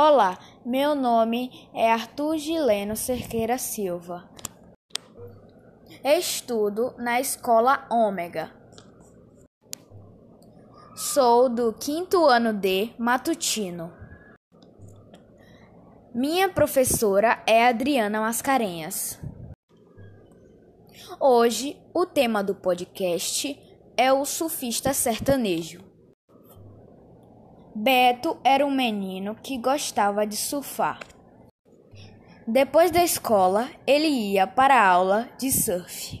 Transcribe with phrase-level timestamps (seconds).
[0.00, 4.30] Olá, meu nome é Arthur Gileno Cerqueira Silva.
[6.04, 8.52] Estudo na escola Ômega.
[10.94, 13.92] Sou do quinto ano de matutino.
[16.14, 19.20] Minha professora é Adriana Mascarenhas.
[21.18, 23.60] Hoje, o tema do podcast
[23.96, 25.87] é o surfista sertanejo.
[27.80, 30.98] Beto era um menino que gostava de surfar.
[32.44, 36.20] Depois da escola, ele ia para a aula de surf.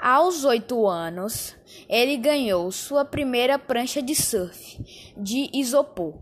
[0.00, 1.56] Aos oito anos,
[1.88, 4.82] ele ganhou sua primeira prancha de surf
[5.16, 6.14] de isopor.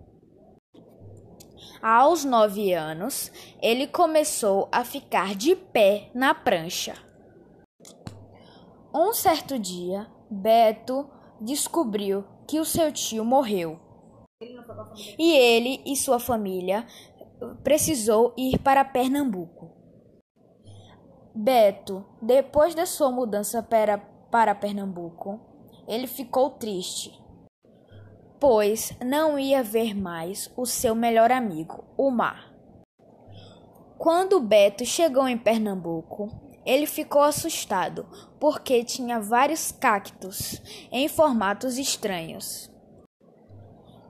[1.80, 3.32] Aos nove anos,
[3.62, 6.94] ele começou a ficar de pé na prancha.
[8.94, 11.08] Um certo dia, Beto
[11.40, 13.78] descobriu que o seu tio morreu.
[15.16, 16.84] E ele e sua família
[17.62, 19.70] precisou ir para Pernambuco.
[21.32, 25.38] Beto, depois da sua mudança para, para Pernambuco,
[25.86, 27.16] ele ficou triste,
[28.40, 32.52] pois não ia ver mais o seu melhor amigo, o mar.
[33.96, 36.28] Quando Beto chegou em Pernambuco,
[36.70, 38.06] ele ficou assustado
[38.38, 42.70] porque tinha vários cactos em formatos estranhos.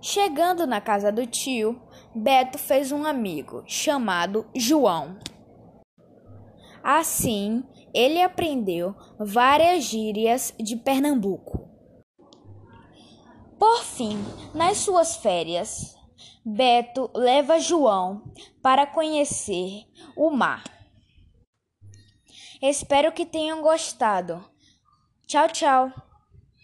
[0.02, 1.80] Chegando na casa do tio,
[2.14, 5.19] Beto fez um amigo chamado João.
[6.84, 11.67] Assim, ele aprendeu várias gírias de Pernambuco.
[13.58, 14.19] Por fim,
[14.55, 15.95] nas suas férias,
[16.45, 18.22] Beto leva João
[18.62, 20.80] para conhecer o mar.
[22.62, 24.44] Espero que tenham gostado.
[25.27, 26.09] Tchau, tchau.